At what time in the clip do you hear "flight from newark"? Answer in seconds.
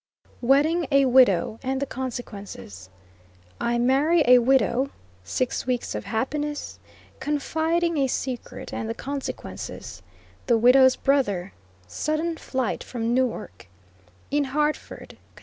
12.37-13.67